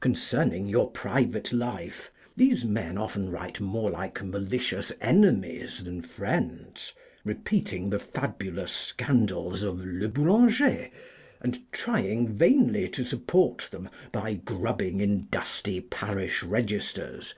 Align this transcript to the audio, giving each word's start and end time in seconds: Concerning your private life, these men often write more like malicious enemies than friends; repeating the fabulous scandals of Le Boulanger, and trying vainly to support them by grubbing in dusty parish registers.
Concerning 0.00 0.68
your 0.68 0.90
private 0.90 1.50
life, 1.50 2.12
these 2.36 2.66
men 2.66 2.98
often 2.98 3.30
write 3.30 3.60
more 3.60 3.90
like 3.90 4.22
malicious 4.22 4.92
enemies 5.00 5.82
than 5.84 6.02
friends; 6.02 6.92
repeating 7.24 7.88
the 7.88 7.98
fabulous 7.98 8.70
scandals 8.70 9.62
of 9.62 9.82
Le 9.82 10.06
Boulanger, 10.08 10.90
and 11.40 11.60
trying 11.72 12.28
vainly 12.28 12.90
to 12.90 13.06
support 13.06 13.60
them 13.72 13.88
by 14.12 14.34
grubbing 14.34 15.00
in 15.00 15.28
dusty 15.30 15.80
parish 15.80 16.42
registers. 16.42 17.34